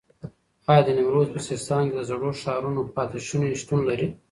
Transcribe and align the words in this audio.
ایا 0.69 0.81
د 0.85 0.89
نیمروز 0.97 1.27
په 1.33 1.39
سیستان 1.49 1.81
کې 1.87 1.93
د 1.95 2.01
زړو 2.09 2.29
ښارونو 2.41 2.81
پاتې 2.95 3.17
شونې 3.27 3.57
شتون 3.61 3.79
لري؟ 3.89 4.07